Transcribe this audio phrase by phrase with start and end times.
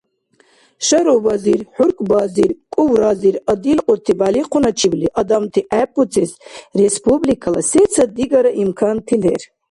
[0.85, 6.31] Шарубазир, хӀуркӀбазир, кӀувразир адилкьути бялихъуначибли адамти гӀеббуцес
[6.79, 9.41] республикала сецад-дигара имканти лер.